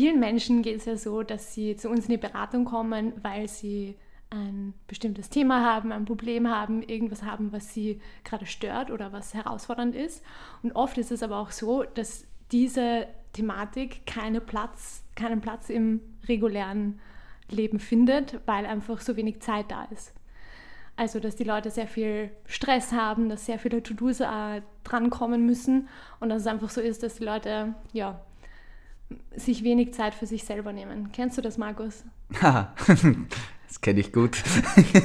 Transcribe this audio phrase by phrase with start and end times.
[0.00, 3.48] Vielen Menschen geht es ja so, dass sie zu uns in die Beratung kommen, weil
[3.48, 3.98] sie
[4.30, 9.34] ein bestimmtes Thema haben, ein Problem haben, irgendwas haben, was sie gerade stört oder was
[9.34, 10.24] herausfordernd ist.
[10.62, 16.00] Und oft ist es aber auch so, dass diese Thematik keine Platz, keinen Platz im
[16.26, 16.98] regulären
[17.50, 20.14] Leben findet, weil einfach so wenig Zeit da ist.
[20.96, 25.90] Also, dass die Leute sehr viel Stress haben, dass sehr viele To-Dos äh, drankommen müssen
[26.20, 28.18] und dass es einfach so ist, dass die Leute ja
[29.36, 31.10] sich wenig Zeit für sich selber nehmen.
[31.12, 32.04] Kennst du das, Markus?
[32.40, 34.42] das kenne ich gut.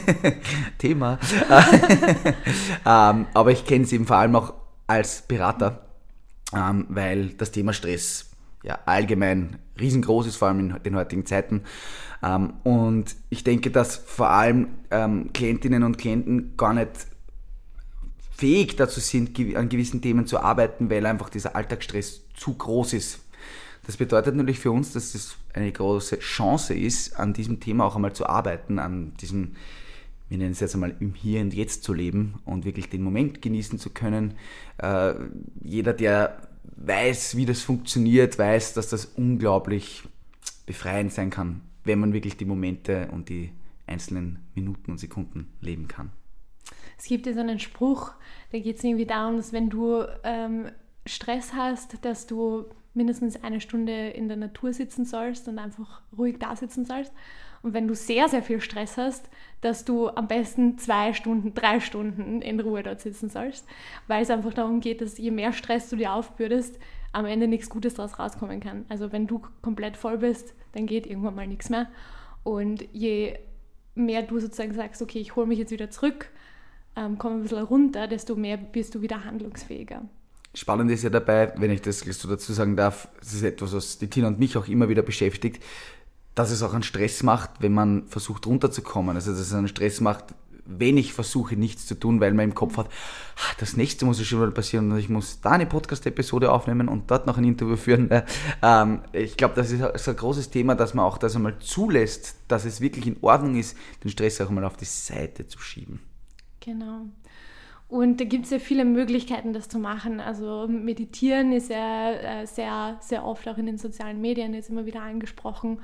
[0.78, 1.20] Thema.
[2.86, 4.54] ähm, aber ich kenne es eben vor allem auch
[4.88, 5.88] als Berater,
[6.54, 8.32] ähm, weil das Thema Stress
[8.64, 11.64] ja allgemein riesengroß ist, vor allem in den heutigen Zeiten.
[12.24, 16.92] Ähm, und ich denke, dass vor allem ähm, Klientinnen und Klienten gar nicht
[18.36, 23.25] fähig dazu sind, an gewissen Themen zu arbeiten, weil einfach dieser Alltagsstress zu groß ist
[23.86, 27.96] das bedeutet natürlich für uns, dass es eine große Chance ist, an diesem Thema auch
[27.96, 29.56] einmal zu arbeiten, an diesem,
[30.30, 33.42] wir nennen es jetzt einmal im Hier und Jetzt zu leben und wirklich den Moment
[33.42, 34.34] genießen zu können.
[34.78, 35.14] Äh,
[35.64, 36.42] jeder, der
[36.78, 40.04] weiß, wie das funktioniert, weiß, dass das unglaublich
[40.66, 43.52] befreiend sein kann, wenn man wirklich die Momente und die
[43.88, 46.12] einzelnen Minuten und Sekunden leben kann.
[46.98, 48.14] Es gibt ja so einen Spruch,
[48.52, 50.72] da geht es irgendwie darum, dass wenn du ähm,
[51.06, 56.38] Stress hast, dass du mindestens eine Stunde in der Natur sitzen sollst und einfach ruhig
[56.40, 57.14] da sitzen sollst.
[57.62, 59.30] Und wenn du sehr, sehr viel Stress hast,
[59.62, 63.68] dass du am besten zwei Stunden, drei Stunden in Ruhe dort sitzen sollst,
[64.08, 66.80] weil es einfach darum geht, dass je mehr Stress du dir aufbürdest,
[67.12, 68.86] am Ende nichts Gutes daraus rauskommen kann.
[68.90, 71.88] Also wenn du komplett voll bist, dann geht irgendwann mal nichts mehr.
[72.44, 73.40] Und je
[73.96, 76.30] mehr du sozusagen sagst, okay, ich hole mich jetzt wieder zurück,
[76.96, 80.04] ähm, komme ein bisschen runter, desto mehr bist du wieder handlungsfähiger.
[80.56, 83.98] Spannend ist ja dabei, wenn ich das so dazu sagen darf, das ist etwas, was
[83.98, 85.62] die Tina und mich auch immer wieder beschäftigt,
[86.34, 89.16] dass es auch einen Stress macht, wenn man versucht runterzukommen.
[89.16, 90.34] Also dass es einen Stress macht,
[90.66, 94.18] wenn ich versuche, nichts zu tun, weil man im Kopf hat, ah, das nächste muss
[94.18, 97.44] ja schon mal passieren und ich muss da eine Podcast-Episode aufnehmen und dort noch ein
[97.44, 98.10] Interview führen.
[98.62, 102.66] Ähm, ich glaube, das ist ein großes Thema, dass man auch das einmal zulässt, dass
[102.66, 106.00] es wirklich in Ordnung ist, den Stress auch mal auf die Seite zu schieben.
[106.62, 107.06] Genau.
[107.96, 110.20] Und da gibt es ja viele Möglichkeiten, das zu machen.
[110.20, 114.86] Also meditieren ist ja äh, sehr, sehr oft auch in den sozialen Medien jetzt immer
[114.86, 115.80] wieder angesprochen.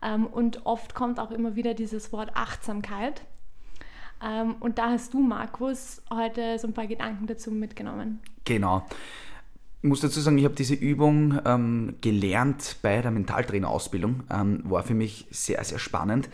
[0.00, 3.22] Ähm, und oft kommt auch immer wieder dieses Wort Achtsamkeit.
[4.24, 8.20] Ähm, und da hast du, Markus, heute so ein paar Gedanken dazu mitgenommen.
[8.44, 8.86] Genau.
[9.82, 14.22] Ich muss dazu sagen, ich habe diese Übung ähm, gelernt bei der Mentaltrainerausbildung.
[14.30, 16.28] Ähm, war für mich sehr, sehr spannend.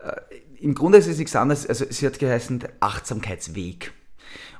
[0.00, 0.20] Äh,
[0.58, 3.94] Im Grunde ist es nichts anderes, also sie hat geheißen Achtsamkeitsweg.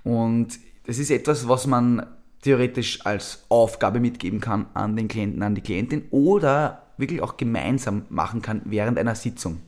[0.06, 2.06] Und das ist etwas, was man
[2.40, 8.06] theoretisch als Aufgabe mitgeben kann an den Klienten, an die Klientin oder wirklich auch gemeinsam
[8.08, 9.62] machen kann während einer Sitzung.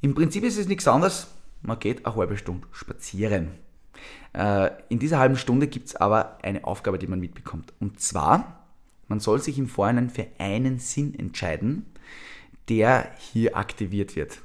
[0.00, 1.26] Im Prinzip ist es nichts anderes,
[1.60, 3.48] man geht eine halbe Stunde spazieren.
[4.32, 7.74] Äh, in dieser halben Stunde gibt es aber eine Aufgabe, die man mitbekommt.
[7.80, 8.64] Und zwar,
[9.08, 11.84] man soll sich im Vorhinein für einen Sinn entscheiden,
[12.70, 14.38] der hier aktiviert wird.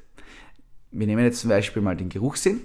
[0.92, 2.60] Wir nehmen jetzt zum Beispiel mal den Geruchssinn.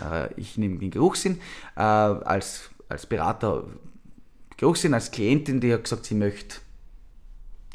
[0.00, 1.40] Äh, ich nehme den Geruchssinn
[1.76, 3.64] äh, als, als Berater,
[4.56, 6.56] Geruchssinn als Klientin, die hat gesagt, sie möchte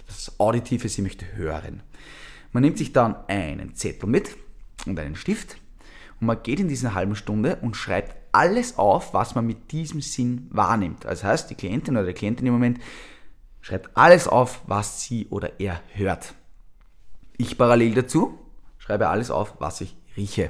[0.08, 1.84] das Auditive, sie möchte hören.
[2.52, 4.36] Man nimmt sich dann einen Zettel mit
[4.86, 5.58] und einen Stift
[6.20, 10.02] und man geht in diese halben Stunde und schreibt alles auf, was man mit diesem
[10.02, 11.06] Sinn wahrnimmt.
[11.06, 12.80] Das heißt, die Klientin oder der Klientin im Moment
[13.62, 16.34] schreibt alles auf, was sie oder er hört.
[17.38, 18.40] Ich parallel dazu
[18.90, 20.50] schreibe alles auf, was ich rieche.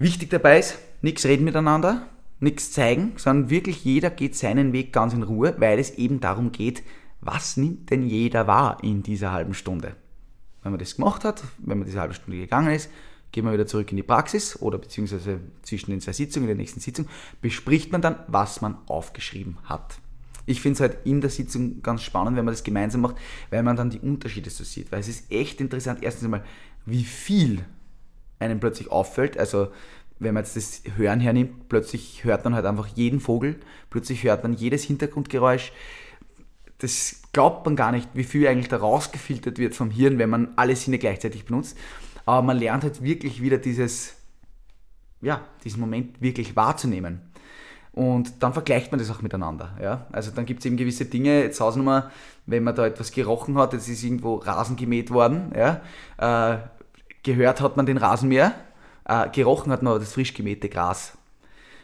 [0.00, 2.08] Wichtig dabei ist, nichts reden miteinander,
[2.38, 6.52] nichts zeigen, sondern wirklich jeder geht seinen Weg ganz in Ruhe, weil es eben darum
[6.52, 6.82] geht,
[7.20, 9.94] was nimmt denn jeder wahr in dieser halben Stunde.
[10.62, 12.88] Wenn man das gemacht hat, wenn man diese halbe Stunde gegangen ist,
[13.30, 16.62] gehen wir wieder zurück in die Praxis oder beziehungsweise zwischen den zwei Sitzungen, in der
[16.62, 17.06] nächsten Sitzung,
[17.42, 19.98] bespricht man dann, was man aufgeschrieben hat.
[20.46, 23.16] Ich finde es halt in der Sitzung ganz spannend, wenn man das gemeinsam macht,
[23.50, 24.90] weil man dann die Unterschiede so sieht.
[24.92, 26.44] Weil es ist echt interessant, erstens einmal,
[26.86, 27.66] wie viel
[28.40, 29.38] einem plötzlich auffällt.
[29.38, 29.68] Also
[30.18, 34.42] wenn man jetzt das Hören hernimmt, plötzlich hört man halt einfach jeden Vogel, plötzlich hört
[34.42, 35.72] man jedes Hintergrundgeräusch.
[36.78, 40.48] das glaubt man gar nicht, wie viel eigentlich da rausgefiltert wird vom Hirn, wenn man
[40.56, 41.76] alle Sinne gleichzeitig benutzt.
[42.26, 44.16] Aber man lernt halt wirklich wieder dieses,
[45.20, 47.20] ja, diesen Moment wirklich wahrzunehmen.
[47.92, 49.76] Und dann vergleicht man das auch miteinander.
[49.80, 50.06] Ja?
[50.12, 52.10] Also dann gibt es eben gewisse Dinge, jetzt Hausnummer,
[52.46, 55.82] wenn man da etwas gerochen hat, jetzt ist irgendwo Rasen gemäht worden, ja?
[56.18, 56.58] Äh,
[57.22, 58.54] gehört hat man den Rasenmäher,
[59.04, 61.16] äh, gerochen hat man das frisch gemähte Gras.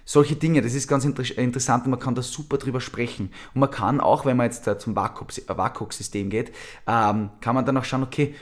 [0.04, 3.30] Solche Dinge, das ist ganz inter interessant und man kann da super drüber sprechen.
[3.54, 6.52] Und man kann auch, wenn man jetzt da zum WAKOK-System geht,
[6.86, 8.34] ähm, kann man dann auch schauen, okay,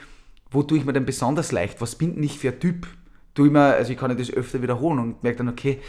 [0.50, 1.81] wo tue ich mir denn besonders leicht?
[1.81, 2.87] Was bin ich für ein Typ?
[3.35, 5.81] tue immer, also ich kann das öfter wiederholen und merke dann, okay,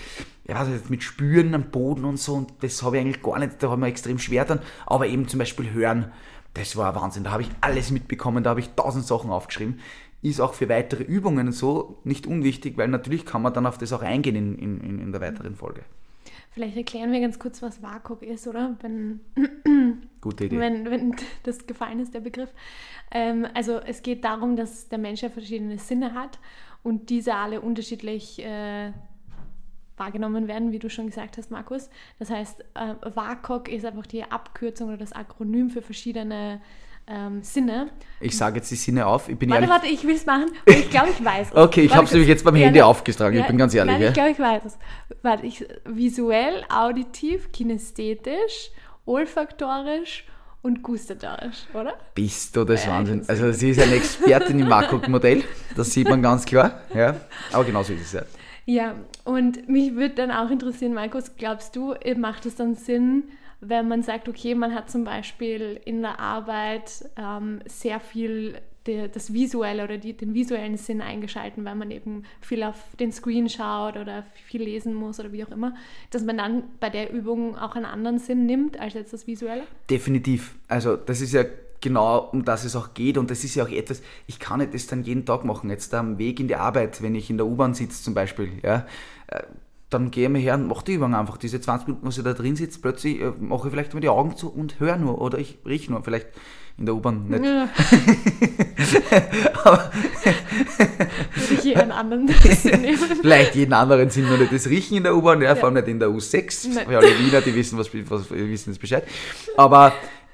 [0.47, 3.61] ja, also mit Spüren am Boden und so, und das habe ich eigentlich gar nicht,
[3.61, 6.11] da haben wir extrem schwer dann, aber eben zum Beispiel hören,
[6.53, 9.79] das war Wahnsinn, da habe ich alles mitbekommen, da habe ich tausend Sachen aufgeschrieben.
[10.25, 13.93] Ist auch für weitere Übungen so nicht unwichtig, weil natürlich kann man dann auf das
[13.93, 15.83] auch eingehen in, in, in der weiteren Folge.
[16.49, 18.75] Vielleicht erklären wir ganz kurz, was WAKOK ist, oder?
[18.81, 19.19] Wenn,
[20.21, 20.57] Gute Idee.
[20.57, 22.49] Wenn, wenn das gefallen ist, der Begriff.
[23.11, 26.39] Ähm, also es geht darum, dass der Mensch ja verschiedene Sinne hat
[26.81, 28.93] und diese alle unterschiedlich äh,
[29.95, 31.89] wahrgenommen werden, wie du schon gesagt hast, Markus.
[32.17, 36.61] Das heißt, äh, WAKOK ist einfach die Abkürzung oder das Akronym für verschiedene
[37.07, 37.91] ähm, Sinne.
[38.19, 39.29] Ich sage jetzt die Sinne auf.
[39.29, 39.69] Ich bin warte, ehrlich.
[39.75, 40.47] warte, ich will es machen.
[40.67, 41.55] Und ich glaube, ich weiß es.
[41.55, 43.35] Okay, ich habe es nämlich jetzt beim Handy ja, aufgetragen.
[43.35, 43.93] ja, ich bin ganz ehrlich.
[43.93, 44.07] Nein, ja.
[44.09, 44.77] ich glaube, ich weiß es.
[45.21, 48.71] Warte, ich, visuell, auditiv, kinästhetisch,
[49.05, 50.25] olfaktorisch
[50.65, 51.93] und gustatorisch, oder?
[52.15, 53.23] Bist du das Wahnsinn.
[53.27, 55.43] Also sie ist eine Expertin im WAKOK-Modell,
[55.75, 56.81] das sieht man ganz klar.
[56.95, 57.15] Ja.
[57.51, 58.23] Aber genau so ist es ja.
[58.65, 63.25] Ja, und mich würde dann auch interessieren, Markus, glaubst du, macht es dann Sinn,
[63.61, 69.09] wenn man sagt, okay, man hat zum Beispiel in der Arbeit ähm, sehr viel die,
[69.11, 73.49] das Visuelle oder die, den visuellen Sinn eingeschalten, weil man eben viel auf den Screen
[73.49, 75.75] schaut oder viel lesen muss oder wie auch immer,
[76.11, 79.63] dass man dann bei der Übung auch einen anderen Sinn nimmt als jetzt das Visuelle?
[79.89, 80.55] Definitiv.
[80.67, 81.43] Also das ist ja
[81.81, 84.73] genau, um das es auch geht und das ist ja auch etwas, ich kann nicht
[84.73, 85.69] das dann jeden Tag machen.
[85.69, 88.85] Jetzt am Weg in die Arbeit, wenn ich in der U-Bahn sitze zum Beispiel, ja,
[89.27, 89.43] äh,
[89.95, 91.37] dann gehe ich mir her und mache die Übung einfach.
[91.37, 94.09] Diese 20 Minuten, was ich da drin sitze, plötzlich äh, mache ich vielleicht mal die
[94.09, 96.03] Augen zu und höre nur oder ich rieche nur.
[96.03, 96.27] Vielleicht
[96.77, 97.45] in der U-Bahn nicht.
[97.45, 97.69] Ja.
[99.63, 99.91] Aber
[101.35, 102.97] Würde ich hier einen anderen Sinn nehmen.
[103.21, 105.87] vielleicht jeden anderen sind nur nicht das Riechen in der U-Bahn, ja, vor allem nicht
[105.87, 106.73] in der U6.
[106.73, 106.85] Nein.
[106.85, 109.07] Für alle Wiener, die wissen, was, was die wissen jetzt Bescheid.
[109.55, 109.93] Aber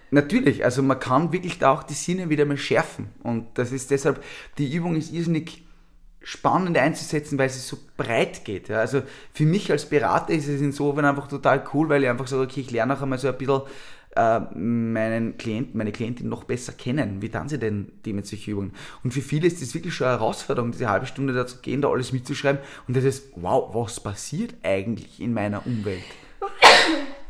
[0.09, 3.09] natürlich, also man kann wirklich da auch die Sinne wieder mal schärfen.
[3.21, 4.23] Und das ist deshalb,
[4.57, 5.63] die Übung ist irrsinnig
[6.23, 8.69] spannend einzusetzen, weil sie so breit geht.
[8.69, 8.79] Ja.
[8.79, 9.01] Also
[9.33, 12.61] für mich als Berater ist es insofern einfach total cool, weil ich einfach sage, okay,
[12.61, 13.61] ich lerne auch einmal so ein bisschen
[14.15, 17.21] äh, meinen Klienten, meine Klientin noch besser kennen.
[17.21, 18.73] Wie dann sie denn die mit solchen Übungen?
[19.03, 21.81] Und für viele ist das wirklich schon eine Herausforderung, diese halbe Stunde da zu gehen,
[21.81, 22.61] da alles mitzuschreiben.
[22.87, 26.03] Und das ist, wow, was passiert eigentlich in meiner Umwelt?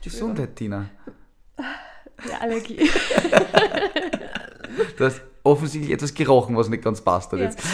[0.03, 0.89] Gesundheit, Tina.
[1.57, 2.89] Die Allergie.
[4.97, 7.45] Du hast offensichtlich etwas gerochen, was nicht ganz passt hat Ja.
[7.45, 7.59] jetzt.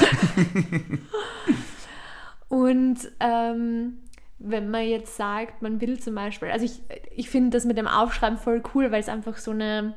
[2.50, 3.98] Und ähm,
[4.40, 6.82] wenn man jetzt sagt, man will zum Beispiel, also ich,
[7.16, 9.96] ich finde das mit dem Aufschreiben voll cool, weil es einfach so eine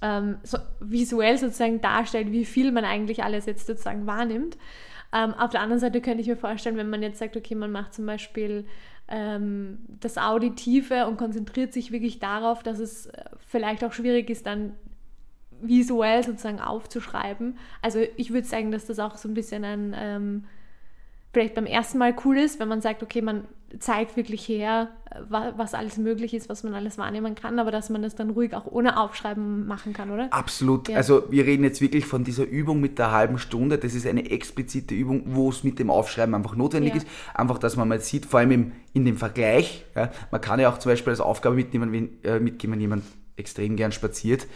[0.00, 4.56] ähm, so visuell sozusagen darstellt, wie viel man eigentlich alles jetzt sozusagen wahrnimmt.
[5.12, 7.70] Ähm, auf der anderen Seite könnte ich mir vorstellen, wenn man jetzt sagt, okay, man
[7.70, 8.66] macht zum Beispiel
[9.08, 14.46] ähm, das Auditive und konzentriert sich wirklich darauf, dass es äh, vielleicht auch schwierig ist,
[14.46, 14.74] dann
[15.62, 17.56] visuell sozusagen aufzuschreiben.
[17.82, 20.44] Also ich würde sagen, dass das auch so ein bisschen ein ähm,
[21.32, 23.44] vielleicht beim ersten Mal cool ist, wenn man sagt, okay, man
[23.80, 27.72] zeigt wirklich her, äh, wa- was alles möglich ist, was man alles wahrnehmen kann, aber
[27.72, 30.32] dass man das dann ruhig auch ohne Aufschreiben machen kann, oder?
[30.32, 30.88] Absolut.
[30.88, 30.96] Ja.
[30.96, 33.76] Also wir reden jetzt wirklich von dieser Übung mit der halben Stunde.
[33.78, 36.98] Das ist eine explizite Übung, wo es mit dem Aufschreiben einfach notwendig Ja.
[36.98, 37.08] ist.
[37.34, 39.84] Einfach, dass man mal sieht, vor allem im, in dem Vergleich.
[39.96, 43.02] Ja, man kann ja auch zum Beispiel als Aufgabe mitnehmen, wenn, äh, mitgeben, wenn jemand
[43.36, 44.46] extrem gern spaziert,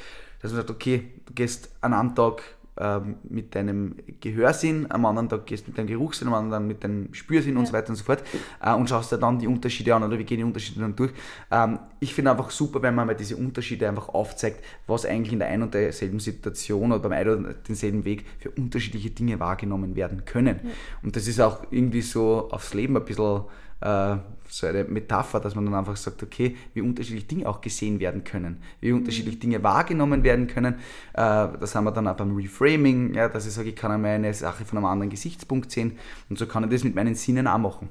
[0.41, 2.43] dass man sagt, okay, du gehst an einem Tag
[2.81, 6.85] ähm, mit deinem Gehörsinn, am anderen Tag gehst du mit deinem Geruchssinn, am anderen mit
[6.85, 7.67] deinem Spürsinn und Ja.
[7.67, 8.23] so weiter und so fort
[8.63, 11.11] äh, und schaust dir dann die Unterschiede an oder wir gehen die Unterschiede dann durch.
[11.51, 15.41] Ähm, ich finde einfach super, wenn man mal diese Unterschiede einfach aufzeigt, was eigentlich in
[15.41, 19.97] der einen und derselben Situation oder beim einen oder denselben Weg für unterschiedliche Dinge wahrgenommen
[19.97, 20.61] werden können.
[21.03, 23.41] Und das ist auch irgendwie so aufs Leben ein bisschen
[23.81, 24.17] äh,
[24.49, 28.25] so eine Metapher, dass man dann einfach sagt, okay, wie unterschiedlich Dinge auch gesehen werden
[28.25, 30.75] können, wie unterschiedlich Dinge wahrgenommen werden können.
[31.13, 34.13] Äh, das haben wir dann auch beim Reframing, ja, dass ich sage, ich kann einmal
[34.13, 37.47] eine Sache von einem anderen Gesichtspunkt sehen und so kann ich das mit meinen Sinnen
[37.47, 37.89] auch machen.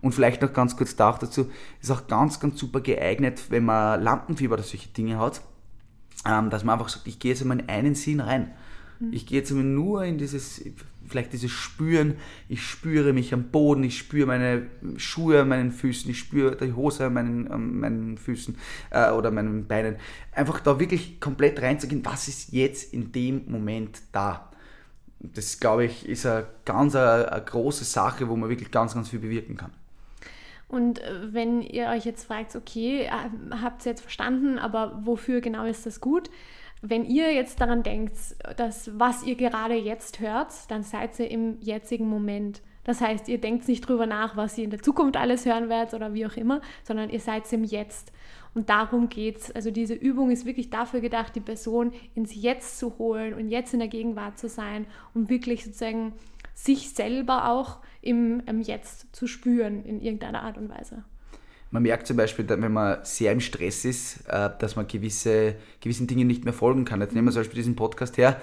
[0.00, 3.64] Und vielleicht noch ganz kurz da auch dazu, ist auch ganz, ganz super geeignet, wenn
[3.64, 5.40] man Lampenfieber oder solche Dinge hat,
[6.26, 8.52] ähm, dass man einfach sagt, ich gehe jetzt einmal in einen Sinn rein.
[9.00, 9.12] Mhm.
[9.12, 10.62] Ich gehe jetzt nur in dieses,
[11.08, 12.16] vielleicht dieses Spüren.
[12.48, 16.72] Ich spüre mich am Boden, ich spüre meine Schuhe an meinen Füßen, ich spüre die
[16.72, 18.56] Hose an meinen, an meinen Füßen
[18.90, 19.96] äh, oder meinen Beinen.
[20.32, 24.50] Einfach da wirklich komplett reinzugehen, was ist jetzt in dem Moment da?
[25.20, 29.08] Das, glaube ich, ist eine ganz eine, eine große Sache, wo man wirklich ganz, ganz
[29.08, 29.72] viel bewirken kann.
[30.68, 33.10] Und äh, wenn ihr euch jetzt fragt, okay, äh,
[33.62, 36.30] habt ihr jetzt verstanden, aber wofür genau ist das gut?
[36.80, 38.16] Wenn ihr jetzt daran denkt,
[38.56, 42.62] dass was ihr gerade jetzt hört, dann seid ihr im jetzigen Moment.
[42.84, 45.92] Das heißt, ihr denkt nicht drüber nach, was ihr in der Zukunft alles hören werdet
[45.92, 48.12] oder wie auch immer, sondern ihr seid im Jetzt.
[48.54, 49.50] Und darum geht es.
[49.50, 53.74] Also diese Übung ist wirklich dafür gedacht, die Person ins Jetzt zu holen und jetzt
[53.74, 56.14] in der Gegenwart zu sein, um wirklich sozusagen
[56.54, 61.04] sich selber auch im, im Jetzt zu spüren in irgendeiner Art und Weise.
[61.70, 66.06] Man merkt zum Beispiel, wenn man sehr im Stress ist, äh, dass man gewisse, gewissen
[66.06, 67.00] Dingen nicht mehr folgen kann.
[67.00, 68.40] Jetzt nehmen wir zum Beispiel diesen Podcast her,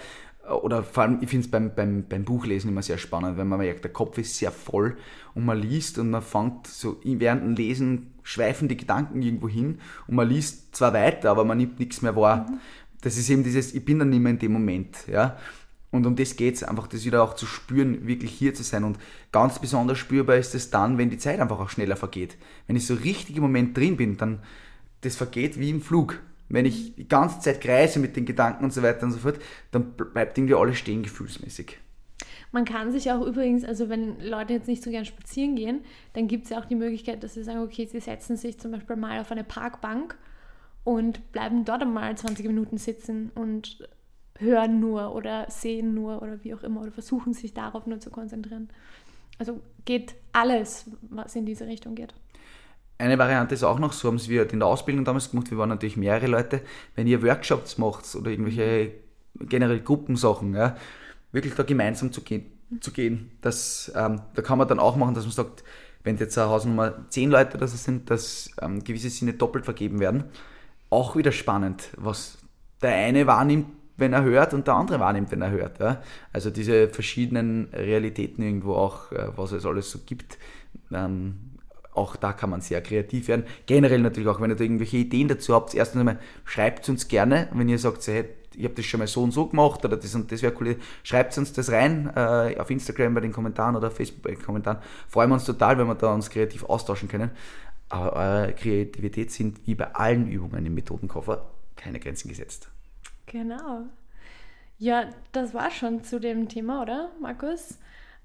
[0.48, 3.48] äh, oder vor allem, ich finde es beim, beim, beim Buchlesen immer sehr spannend, wenn
[3.48, 4.98] man merkt, der Kopf ist sehr voll
[5.34, 9.80] und man liest und man fängt so während dem Lesen schweifen die Gedanken irgendwo hin
[10.08, 12.48] und man liest zwar weiter, aber man nimmt nichts mehr wahr.
[12.50, 12.60] Mhm.
[13.02, 15.08] Das ist eben dieses, ich bin dann nicht mehr in dem Moment.
[15.08, 15.38] Ja?
[15.96, 18.84] Und um das geht es, einfach das wieder auch zu spüren, wirklich hier zu sein.
[18.84, 18.98] Und
[19.32, 22.38] ganz besonders spürbar ist es dann, wenn die Zeit einfach auch schneller vergeht.
[22.68, 24.40] Wenn ich so richtig im Moment drin bin, dann
[25.02, 26.22] das vergeht wie im Flug.
[26.50, 29.40] Wenn ich die ganze Zeit kreise mit den Gedanken und so weiter und so fort,
[29.72, 31.80] dann bleibt irgendwie alles stehen gefühlsmäßig.
[32.52, 35.82] Man kann sich auch übrigens, also wenn Leute jetzt nicht so gern spazieren gehen,
[36.14, 38.72] dann gibt es ja auch die Möglichkeit, dass sie sagen, okay, sie setzen sich zum
[38.72, 40.16] Beispiel mal auf eine Parkbank
[40.86, 43.86] und bleiben dort einmal 20 Minuten sitzen und
[44.40, 48.10] hören nur oder sehen nur oder wie auch immer oder versuchen sich darauf nur zu
[48.10, 48.70] konzentrieren.
[49.40, 52.14] Also geht alles, was in diese Richtung geht.
[52.98, 55.58] Eine Variante ist auch noch, so haben es wir in der Ausbildung damals gemacht, wir
[55.58, 56.62] waren natürlich mehrere Leute,
[56.96, 58.92] wenn ihr Workshops macht oder irgendwelche
[59.38, 60.78] generell Gruppensachen, ja,
[61.34, 62.46] wirklich da gemeinsam zu gehen.
[62.80, 63.32] Zu gehen.
[63.42, 65.64] Das, ähm, da kann man dann auch machen, dass man sagt,
[66.04, 70.26] wenn jetzt eine Hausnummer 10 Leute so sind, dass ähm, gewisse Sinne doppelt vergeben werden.
[70.90, 72.38] Auch wieder spannend, was
[72.82, 75.80] der eine wahrnimmt, wenn er hört und der andere wahrnimmt, wenn er hört.
[75.80, 76.02] Ja?
[76.34, 80.38] Also diese verschiedenen Realitäten irgendwo auch, äh, was es alles so gibt.
[80.92, 81.36] Ähm,
[81.94, 83.46] auch da kann man sehr kreativ werden.
[83.66, 87.48] Generell natürlich auch, wenn ihr da irgendwelche Ideen dazu habt, erstens einmal schreibt uns gerne,
[87.54, 90.16] wenn ihr sagt, hey, ich habe das schon mal so und so gemacht oder das
[90.16, 93.92] und das wäre cool, schreibt uns das rein äh, auf Instagram bei den Kommentaren oder
[93.92, 94.78] Facebook bei den Kommentaren.
[95.08, 97.32] Freuen wir uns total, wenn wir da uns kreativ austauschen können.
[97.90, 102.70] Aber eure Kreativität sind wie bei allen Übungen im Methodenkoffer keine Grenzen gesetzt.
[103.26, 103.86] Genau.
[104.78, 107.80] Ja, das war schon zu dem Thema, oder, Markus?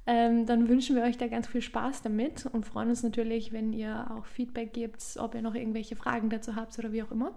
[0.07, 3.73] Ähm, dann wünschen wir euch da ganz viel Spaß damit und freuen uns natürlich, wenn
[3.73, 7.33] ihr auch Feedback gebt, ob ihr noch irgendwelche Fragen dazu habt oder wie auch immer.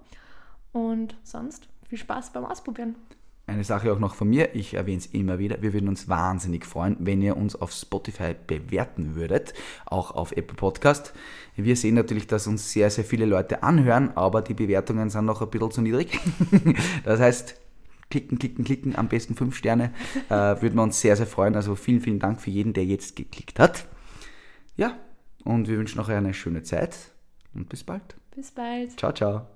[0.72, 2.96] Und sonst viel Spaß beim Ausprobieren.
[3.54, 6.66] Eine Sache auch noch von mir, ich erwähne es immer wieder, wir würden uns wahnsinnig
[6.66, 9.54] freuen, wenn ihr uns auf Spotify bewerten würdet,
[9.86, 11.14] auch auf Apple Podcast.
[11.56, 15.44] Wir sehen natürlich, dass uns sehr, sehr viele Leute anhören, aber die Bewertungen sind noch
[15.44, 16.20] ein bisschen zu niedrig.
[17.04, 17.56] das heißt,
[18.10, 19.94] klicken, klicken, klicken, am besten fünf Sterne,
[20.30, 21.56] äh, würden wir uns sehr, sehr freuen.
[21.56, 23.86] Also vielen, vielen Dank für jeden, der jetzt geklickt hat.
[24.78, 24.98] Ja,
[25.44, 26.98] und wir wünschen noch eine schöne Zeit
[27.54, 28.16] und bis bald.
[28.36, 28.98] Bis bald.
[28.98, 29.53] Ciao, ciao.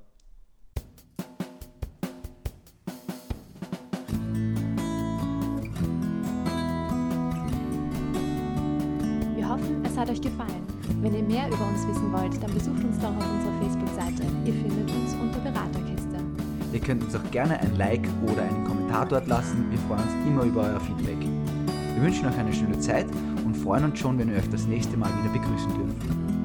[9.97, 10.63] Hat euch gefallen.
[11.01, 14.23] Wenn ihr mehr über uns wissen wollt, dann besucht uns doch auf unserer Facebook-Seite.
[14.45, 16.17] Ihr findet uns unter Beraterkiste.
[16.71, 19.65] Ihr könnt uns auch gerne ein Like oder einen Kommentar dort lassen.
[19.71, 21.17] Wir freuen uns immer über euer Feedback.
[21.95, 23.07] Wir wünschen euch eine schöne Zeit
[23.43, 26.36] und freuen uns schon, wenn wir euch das nächste Mal wieder begrüßen dürfen.